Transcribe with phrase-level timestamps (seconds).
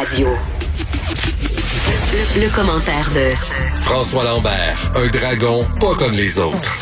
[0.00, 0.28] Radio.
[2.10, 3.34] Le, le commentaire de
[3.82, 6.74] François Lambert, un dragon pas comme les autres.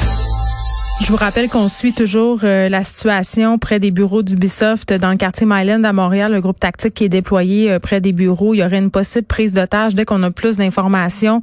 [1.02, 5.16] Je vous rappelle qu'on suit toujours euh, la situation près des bureaux d'Ubisoft dans le
[5.16, 8.54] quartier Myland à Montréal, le groupe tactique qui est déployé euh, près des bureaux.
[8.54, 9.96] Il y aurait une possible prise d'otage.
[9.96, 11.42] Dès qu'on a plus d'informations,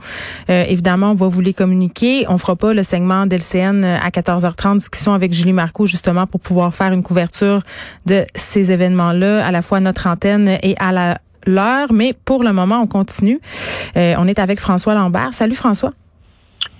[0.49, 2.25] euh, évidemment, on va vous les communiquer.
[2.29, 6.73] On fera pas le segment d'LCN à 14h30, discussion avec Julie Marcoux, justement, pour pouvoir
[6.73, 7.63] faire une couverture
[8.05, 11.93] de ces événements-là, à la fois à notre antenne et à la l'heure.
[11.93, 13.39] Mais pour le moment, on continue.
[13.95, 15.33] on est avec François Lambert.
[15.33, 15.91] Salut François.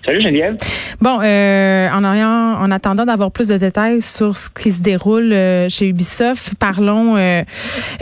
[0.05, 0.57] Salut Geneviève.
[1.01, 5.67] Bon, euh, en, en attendant d'avoir plus de détails sur ce qui se déroule euh,
[5.67, 7.41] chez Ubisoft, parlons euh,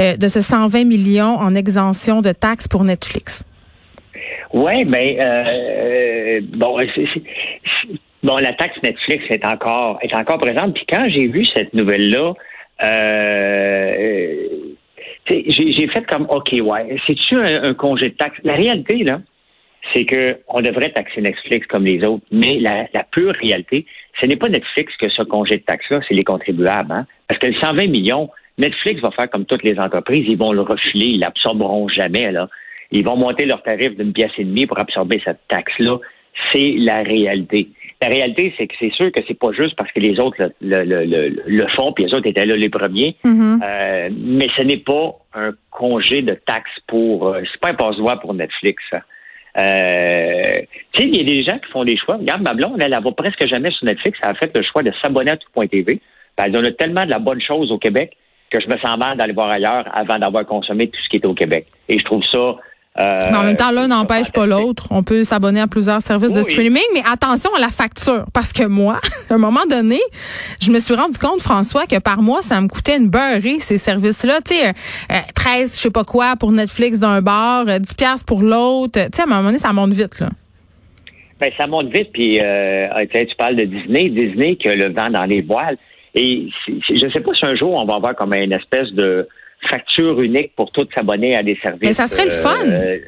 [0.02, 3.46] euh, de ce 120 millions en exemption de taxes pour Netflix.
[4.52, 6.78] Oui, mais ben, bon,
[8.22, 10.74] bon, la taxe Netflix est encore est encore présente.
[10.76, 12.34] Puis quand j'ai vu cette nouvelle là,
[15.28, 19.22] j'ai fait comme OK, ouais, c'est-tu un, un congé de taxe La réalité là
[19.92, 23.86] c'est que on devrait taxer Netflix comme les autres, mais la, pure réalité,
[24.22, 26.92] ce n'est pas Netflix que ce congé de taxe-là, c'est les contribuables.
[26.92, 27.06] Hein?
[27.28, 30.62] Parce que les 120 millions, Netflix va faire comme toutes les entreprises, ils vont le
[30.62, 32.32] refiler, ils l'absorberont jamais.
[32.32, 32.48] Là.
[32.92, 35.98] Ils vont monter leur tarif d'une pièce et demie pour absorber cette taxe-là.
[36.52, 37.70] C'est la réalité.
[38.02, 41.68] La réalité, c'est que c'est sûr que c'est pas juste parce que les autres le,
[41.76, 43.16] font, puis les autres étaient là les premiers.
[43.24, 43.60] Mm-hmm.
[43.64, 47.28] euh, mais ce n'est pas un congé de taxe pour.
[47.28, 48.84] Euh, c'est pas un passe-voie pour Netflix.
[49.58, 50.62] Euh,
[50.94, 52.18] tu sais, il y a des gens qui font des choix.
[52.18, 54.20] Regarde, ma blonde, elle, ne va presque jamais sur Netflix.
[54.24, 56.02] Elle a fait le choix de s'abonner à tout.tv.
[56.38, 58.18] Elle donne tellement de la bonne chose au Québec
[58.50, 61.26] que je me sens mal d'aller voir ailleurs avant d'avoir consommé tout ce qui est
[61.26, 61.68] au Québec.
[61.90, 62.58] Et je trouve ça
[63.00, 64.88] euh, mais en même temps, l'un n'empêche pas l'autre.
[64.92, 68.26] On peut s'abonner à plusieurs services de streaming, mais attention à la facture.
[68.34, 70.00] Parce que moi, à un moment donné,
[70.62, 73.80] je me suis rendu compte, François, que par mois, ça me coûtait une beurrée, ces
[73.80, 74.42] services-là.
[74.46, 78.26] Tu sais, euh, 13, je sais pas quoi, pour Netflix d'un bar, 10 euh, piastres
[78.26, 78.94] pour l'autre.
[78.94, 80.30] Tu sais, à un moment donné, ça monte vite, là.
[81.40, 84.10] Ben, ça monte vite, puis euh, tu parles de Disney.
[84.10, 85.78] Disney qui a le vent dans les voiles.
[86.16, 89.28] Et je sais pas si un jour, on va avoir comme une espèce de
[89.68, 91.82] facture unique pour tous s'abonner à des services.
[91.82, 92.66] Mais ça serait le fun.
[92.66, 93.00] Euh,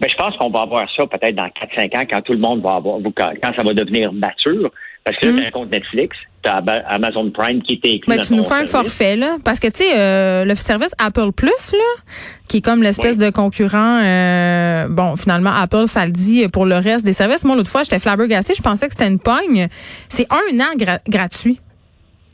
[0.00, 2.62] ben, je pense qu'on va avoir ça peut-être dans 4-5 ans quand tout le monde
[2.62, 4.70] va avoir, quand, ça va devenir mature.
[5.04, 8.16] Parce que là, tu as un compte Netflix, tu as Amazon Prime qui était inclus.
[8.16, 9.36] Ben, tu nous fais un forfait, là.
[9.44, 12.02] Parce que, tu sais, euh, le service Apple Plus, là,
[12.48, 16.76] qui est comme l'espèce de concurrent, euh, bon, finalement, Apple, ça le dit pour le
[16.76, 17.44] reste des services.
[17.44, 19.68] Moi, l'autre fois, j'étais flabbergastée, je pensais que c'était une pogne.
[20.08, 21.60] C'est un an gratuit.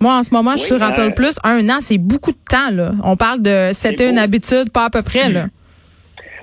[0.01, 1.37] Moi, en ce moment, je suis sur Apple Plus.
[1.45, 2.71] Un an, c'est beaucoup de temps.
[2.71, 2.93] Là.
[3.03, 5.31] On parle de c'était une habitude, pas à peu près.
[5.31, 5.47] Là.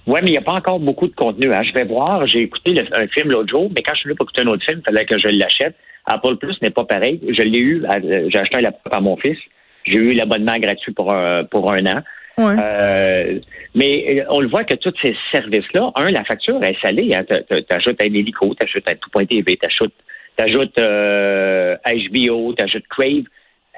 [0.06, 1.54] Oui, mais il n'y a pas encore beaucoup de contenu.
[1.54, 1.64] Hein.
[1.64, 4.26] Je vais voir, j'ai écouté un film l'autre jour, mais quand je suis venu pour
[4.26, 5.76] écouter un autre film, il fallait que je l'achète.
[6.06, 7.22] Apple Plus n'est pas pareil.
[7.30, 9.38] Je l'ai eu, euh, j'ai acheté un laptop à mon fils.
[9.86, 12.02] J'ai eu l'abonnement gratuit pour un, pour un an.
[12.40, 13.40] Euh,
[13.76, 17.14] mais euh, on le voit que tous ces services-là, un, la facture est salée.
[17.14, 17.24] Hein.
[17.28, 23.26] Tu ajoutes un hélico, tu ajoutes un tout.tv, tu ajoutes, euh, HBO, tu ajoutes Crave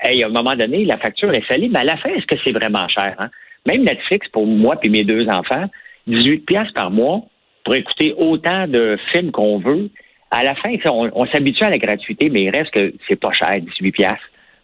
[0.01, 2.35] hey, à un moment donné, la facture est salée, mais à la fin, est-ce que
[2.43, 3.15] c'est vraiment cher?
[3.17, 3.29] Hein?
[3.65, 5.65] Même Netflix, pour moi et mes deux enfants,
[6.07, 7.21] 18 pièces par mois
[7.63, 9.89] pour écouter autant de films qu'on veut.
[10.31, 13.59] À la fin, on, s'habitue à la gratuité, mais il reste que c'est pas cher,
[13.59, 14.11] 18 pièces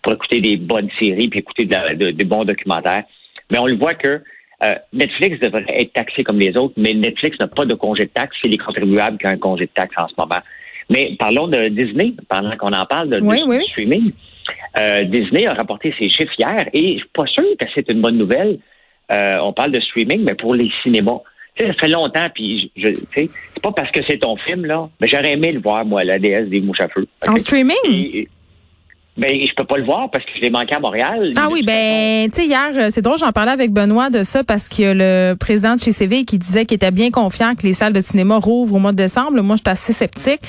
[0.04, 3.04] pour écouter des bonnes séries puis écouter des bons documentaires.
[3.52, 4.22] Mais on le voit que
[4.64, 8.10] euh, Netflix devrait être taxé comme les autres, mais Netflix n'a pas de congé de
[8.10, 8.36] taxe.
[8.42, 10.42] C'est les contribuables qui ont un congé de taxe en ce moment.
[10.90, 13.20] Mais parlons de Disney, pendant qu'on en parle de,
[13.68, 14.12] streaming.
[14.78, 18.02] Euh, Disney a rapporté ses chiffres hier et je suis pas sûr que c'est une
[18.02, 18.60] bonne nouvelle.
[19.12, 21.20] Euh, on parle de streaming, mais pour les cinémas.
[21.60, 23.30] Ça fait longtemps, puis je, c'est
[23.62, 26.46] pas parce que c'est ton film, là, mais j'aurais aimé le voir, moi, la DS
[26.46, 27.06] des mouches à feu.
[27.28, 28.26] En streaming?
[29.18, 31.34] Ben, je peux pas le voir parce que je l'ai manqué à Montréal.
[31.38, 34.46] Ah oui, ben, tu sais, hier, euh, c'est drôle, j'en parlais avec Benoît de ça
[34.46, 37.54] parce qu'il y a le président de chez CV qui disait qu'il était bien confiant
[37.54, 39.42] que les salles de cinéma rouvrent au mois de décembre.
[39.42, 40.40] Moi, j'étais assez sceptique.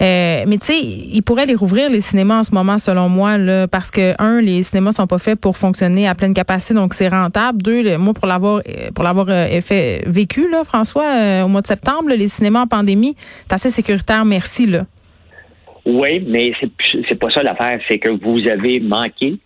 [0.00, 3.36] Euh, mais tu sais, il pourrait les rouvrir, les cinémas, en ce moment, selon moi,
[3.36, 6.94] là, parce que, un, les cinémas sont pas faits pour fonctionner à pleine capacité, donc
[6.94, 7.60] c'est rentable.
[7.60, 12.08] Deux, moi, pour l'avoir, euh, pour l'avoir fait, vécu, là, François, au mois de septembre,
[12.08, 13.14] les cinémas en pandémie,
[13.46, 14.86] c'est assez sécuritaire, merci, là.
[15.86, 16.52] Oui, mais
[17.08, 17.80] c'est pas ça l'affaire.
[17.88, 19.36] C'est que vous avez manqué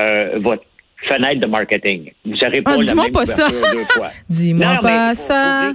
[0.00, 0.64] euh, votre
[1.08, 2.10] fenêtre de marketing.
[2.24, 3.46] Vous n'aurez pas ah, la même pas ça.
[3.48, 4.10] deux fois.
[4.28, 5.72] dis-moi pas ça.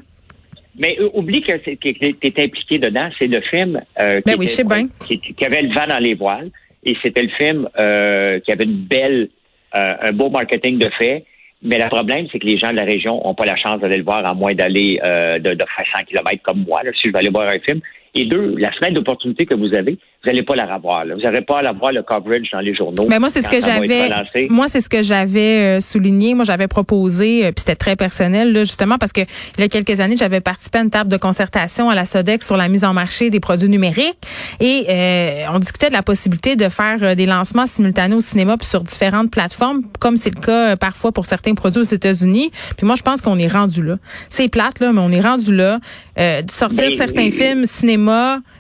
[0.78, 3.10] mais oublie que tu es impliqué dedans.
[3.18, 6.52] C'est le film euh, ben qui, qui, avait le vent dans les voiles.
[6.84, 9.30] Et c'était le film euh, qui avait une belle,
[9.72, 11.24] un beau marketing de fait.
[11.62, 13.98] Mais le problème, c'est que les gens de la région n'ont pas la chance d'aller
[13.98, 17.12] le voir à moins d'aller de, de faire 100 km comme moi, là, si je
[17.12, 17.80] vais aller voir un film.
[18.16, 21.06] Et deux, la fenêtre d'opportunité que vous avez, vous n'allez pas la revoir.
[21.06, 23.06] Vous n'allez pas à la voir le coverage dans les journaux.
[23.08, 24.10] Mais moi, c'est ce que j'avais.
[24.50, 26.34] Moi, c'est ce que j'avais euh, souligné.
[26.34, 29.70] Moi, j'avais proposé, euh, puis c'était très personnel, là, justement, parce que il y a
[29.70, 32.84] quelques années, j'avais participé à une table de concertation à la SODEX sur la mise
[32.84, 34.18] en marché des produits numériques,
[34.60, 38.68] et euh, on discutait de la possibilité de faire des lancements simultanés au cinéma puis
[38.68, 42.52] sur différentes plateformes, comme c'est le cas parfois pour certains produits aux États-Unis.
[42.76, 43.98] Puis moi, je pense qu'on est rendu là.
[44.30, 45.80] C'est plate là, mais on est rendu là.
[46.20, 47.66] Euh, de sortir certains films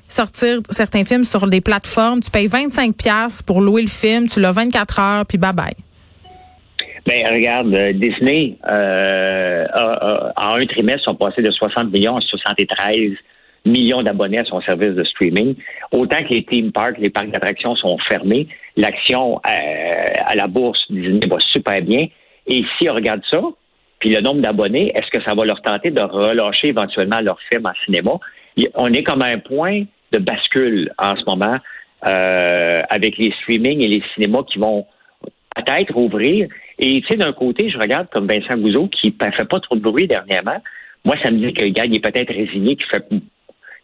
[0.07, 4.39] sortir certains films sur des plateformes, tu payes 25 pièces pour louer le film, tu
[4.39, 5.75] l'as 24 heures, puis bye bye.
[7.05, 9.65] Ben regarde, euh, Disney euh,
[10.35, 13.13] en un trimestre sont passés de 60 millions à 73
[13.65, 15.55] millions d'abonnés à son service de streaming.
[15.91, 18.47] Autant que les theme parks, les parcs d'attractions sont fermés,
[18.77, 22.07] l'action à la bourse Disney va super bien.
[22.47, 23.41] Et si on regarde ça,
[23.99, 27.65] puis le nombre d'abonnés, est-ce que ça va leur tenter de relâcher éventuellement leur film
[27.65, 28.11] en cinéma?
[28.75, 31.57] On est comme à un point de bascule en ce moment
[32.07, 34.85] euh, avec les streamings et les cinémas qui vont
[35.55, 36.47] peut-être ouvrir.
[36.77, 39.75] Et tu sais, d'un côté, je regarde comme Vincent Gouzeau qui ne fait pas trop
[39.75, 40.61] de bruit dernièrement.
[41.05, 43.03] Moi, ça me dit que le gars, il est peut-être résigné, qui fait.
[43.09, 43.19] Tu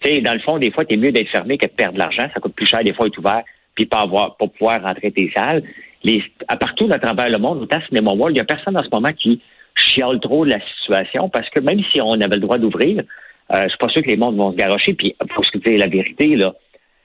[0.04, 2.00] sais, dans le fond, des fois, tu es mieux d'être fermé que de perdre de
[2.00, 2.28] l'argent.
[2.34, 3.44] Ça coûte plus cher, des fois, être ouvert,
[3.76, 5.64] puis pas avoir, pour pouvoir rentrer tes salles.
[6.04, 8.90] Les, à partout à travers le monde, autant Cinéma il n'y a personne en ce
[8.92, 9.42] moment qui
[9.76, 13.04] chiale trop de la situation parce que même si on avait le droit d'ouvrir,
[13.54, 14.94] euh, je suis pas sûr que les mondes vont se garocher.
[14.94, 16.54] Puis, faut se dire la vérité, là,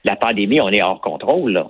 [0.03, 1.63] la pandémie, on est hors contrôle.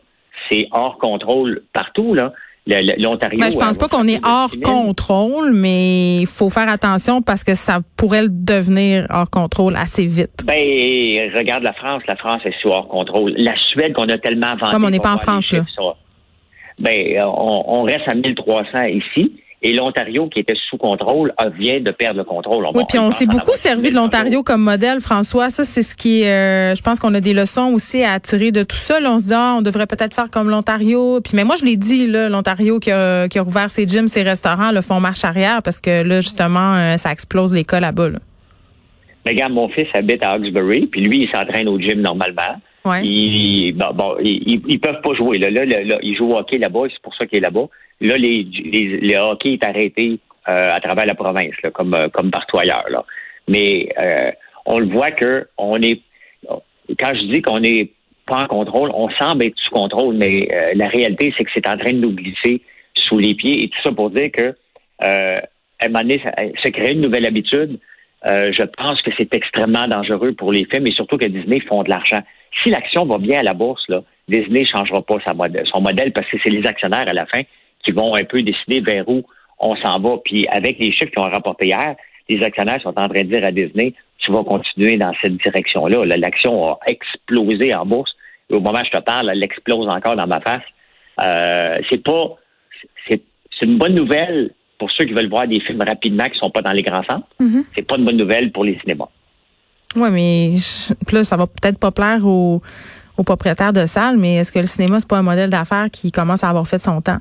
[0.50, 2.14] C'est hors contrôle partout.
[2.14, 2.34] Là.
[2.68, 3.40] L'Ontario.
[3.40, 7.56] Ben, je pense pas qu'on est hors contrôle, mais il faut faire attention parce que
[7.56, 10.44] ça pourrait devenir hors contrôle assez vite.
[10.46, 10.56] Ben,
[11.36, 12.04] regarde la France.
[12.08, 13.34] La France est sous hors contrôle.
[13.38, 14.72] La Suède qu'on a tellement vendu.
[14.74, 15.64] Comme on n'est pas en France, là.
[16.80, 19.34] Ben, on, on, reste à 1300 ici.
[19.64, 22.66] Et l'Ontario, qui était sous contrôle, vient de perdre le contrôle.
[22.74, 25.52] oui, puis on s'est beaucoup servi de l'Ontario comme modèle, François.
[25.52, 28.64] Ça, c'est ce qui euh, je pense qu'on a des leçons aussi à tirer de
[28.64, 28.98] tout ça.
[29.06, 31.22] on se dit, ah, on devrait peut-être faire comme l'Ontario.
[31.22, 34.08] Puis, mais moi, je l'ai dit, là, l'Ontario qui a, qui a rouvert ses gyms,
[34.08, 37.80] ses restaurants, le font marche arrière parce que là, justement, euh, ça explose les cas
[37.80, 38.10] là-bas.
[39.26, 42.60] Mais regarde, mon fils habite à Hawkesbury, puis lui, il s'entraîne au gym normalement.
[43.04, 45.38] Ils, bon, ils, peuvent pas jouer.
[45.38, 47.68] Là, là, là, ils jouent au hockey là-bas, c'est pour ça qu'il est là-bas.
[48.02, 50.20] Là, les, les, le hockey est arrêté
[50.50, 52.90] euh, à travers la province, là, comme, euh, comme partout ailleurs.
[52.90, 53.06] Là.
[53.48, 54.32] Mais euh,
[54.66, 56.02] on le voit que on est
[57.00, 57.92] quand je dis qu'on n'est
[58.26, 61.78] pas en contrôle, on semble être sous contrôle, mais la réalité, c'est que c'est en
[61.78, 62.62] train de nous glisser
[62.96, 63.64] sous les pieds.
[63.64, 64.54] Et tout ça pour dire que
[65.00, 66.32] à un moment donné, ça,
[66.62, 67.80] se crée une nouvelle habitude.
[68.26, 71.90] Je pense que c'est extrêmement dangereux pour les films et surtout que Disney font de
[71.90, 72.22] l'argent.
[72.64, 75.34] Si l'action va bien à la bourse, là, Disney ne changera pas sa
[75.66, 77.42] son modèle parce que c'est les actionnaires à la fin
[77.84, 79.24] qui vont un peu décider vers où
[79.60, 80.18] on s'en va.
[80.24, 81.96] Puis avec les chiffres qu'ils ont rapportés hier,
[82.30, 86.06] les actionnaires sont en train de dire à Disney, tu vas continuer dans cette direction-là.
[86.18, 88.12] L'action a explosé en bourse.
[88.50, 90.64] Et au moment où je te parle, elle explose encore dans ma face.
[91.24, 92.36] Euh, c'est pas,
[93.08, 93.22] c'est
[93.64, 96.72] une bonne nouvelle pour ceux qui veulent voir des films rapidement qui sont pas dans
[96.72, 97.28] les grands centres.
[97.40, 97.66] Mm-hmm.
[97.76, 99.10] C'est pas une bonne nouvelle pour les cinémas.
[99.96, 100.56] Oui, mais
[101.12, 102.64] là, ça va peut-être pas plaire aux,
[103.16, 106.12] aux propriétaires de salles, mais est-ce que le cinéma, c'est pas un modèle d'affaires qui
[106.12, 107.20] commence à avoir fait son temps?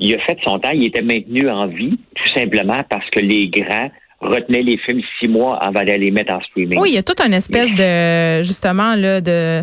[0.00, 3.48] il a fait son temps, il était maintenu en vie, tout simplement parce que les
[3.48, 3.90] grands
[4.20, 6.78] retenaient les films six mois avant d'aller les mettre en streaming.
[6.80, 9.62] Oui, il y a toute une espèce de justement là de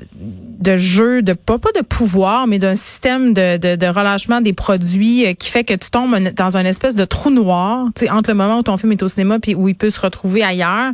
[0.00, 5.26] de jeu, de pas, pas de pouvoir, mais d'un système de, de, relâchement des produits
[5.26, 8.30] euh, qui fait que tu tombes dans un espèce de trou noir, tu sais, entre
[8.30, 10.92] le moment où ton film est au cinéma puis où il peut se retrouver ailleurs.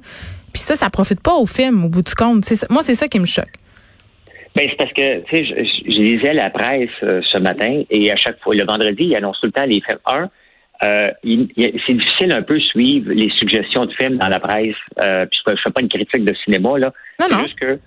[0.53, 2.45] Puis ça, ça profite pas au film au bout du compte.
[2.69, 3.53] Moi, c'est ça qui me choque.
[4.55, 8.17] Ben, c'est parce que, tu sais, je, lisais la presse euh, ce matin et à
[8.17, 9.99] chaque fois, le vendredi, il annonce tout le temps les films.
[10.05, 10.29] Un,
[10.83, 14.75] euh, c'est difficile un peu suivre les suggestions de films dans la presse.
[15.01, 16.93] Euh, puis je fais pas une critique de cinéma, là.
[17.19, 17.79] C'est juste que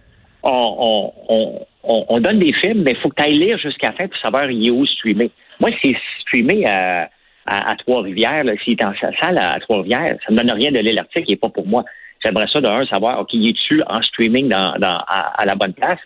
[0.45, 3.89] on, on, on, on, donne des films, mais il faut que tu ailles lire jusqu'à
[3.89, 5.31] la fin pour savoir il est où streamé.
[5.59, 7.09] Moi, c'est streamé à,
[7.45, 10.95] à, Trois-Rivières, s'il est en salle à, Trois-Rivières, ça ne me donne rien de lire
[10.95, 11.83] l'article, il n'est pas pour moi.
[12.23, 15.73] J'aimerais ça, d'un, savoir, OK, il est tu en streaming dans, dans, à la bonne
[15.73, 15.99] place?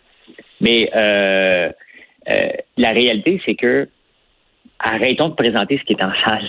[0.61, 1.69] Mais euh,
[2.29, 3.87] euh, la réalité, c'est que
[4.79, 6.47] arrêtons de présenter ce qui est en salle.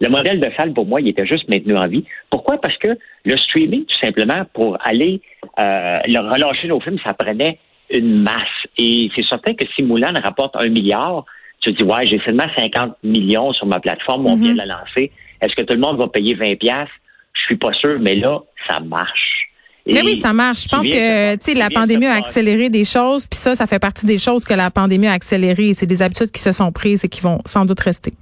[0.00, 2.04] Le modèle de salle, pour moi, il était juste maintenu en vie.
[2.30, 2.60] Pourquoi?
[2.60, 5.20] Parce que le streaming, tout simplement, pour aller
[5.58, 7.58] euh, relâcher nos films, ça prenait
[7.90, 8.66] une masse.
[8.78, 11.24] Et c'est certain que si Moulin rapporte un milliard,
[11.60, 14.66] tu te dis, ouais, j'ai seulement 50 millions sur ma plateforme, on vient de la
[14.66, 15.12] lancer.
[15.40, 16.88] Est-ce que tout le monde va payer 20 pièces
[17.34, 19.39] Je suis pas sûr, mais là, ça marche.
[19.86, 20.64] Mais oui, ça marche.
[20.64, 23.78] Je pense que tu sais la pandémie a accéléré des choses, puis ça, ça fait
[23.78, 25.74] partie des choses que la pandémie a accéléré.
[25.74, 28.12] C'est des habitudes qui se sont prises et qui vont sans doute rester.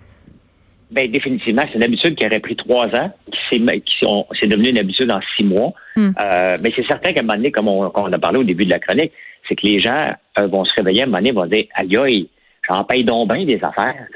[0.91, 3.13] Ben définitivement, c'est une habitude qui aurait pris trois ans,
[3.51, 5.75] qui s'est devenu une habitude en six mois.
[5.97, 6.11] Hmm.
[6.19, 8.71] Euh, mais c'est certain qu'à un moment donné, comme on, a parlé au début de
[8.71, 9.13] la chronique,
[9.47, 10.07] c'est que les gens
[10.39, 12.29] euh, vont se réveiller à un moment donné, vont dire Aïe aïe,
[12.69, 14.07] j'en paye donc bien des affaires.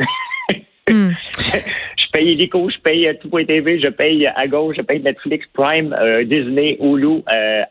[0.90, 1.11] Hmm.
[2.14, 5.95] je paye Lico, je paye euh, Tout.tv, je paye à gauche, je paye Netflix, Prime,
[6.25, 7.23] Disney, Hulu,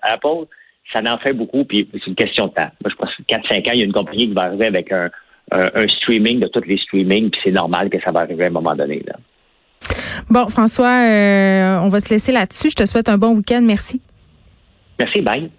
[0.01, 0.47] Apple.
[0.93, 2.69] Ça en fait beaucoup, puis c'est une question de temps.
[2.83, 4.91] Moi, je pense que 4-5 ans, il y a une compagnie qui va arriver avec
[4.91, 5.09] un,
[5.51, 8.51] un, streaming de tous les streamings, puis c'est normal que ça va arriver à un
[8.51, 9.01] moment donné.
[9.07, 9.15] Là.
[10.29, 12.69] Bon, François, euh, on va se laisser là-dessus.
[12.69, 13.61] Je te souhaite un bon week-end.
[13.61, 14.01] Merci.
[14.99, 15.49] Merci, bye.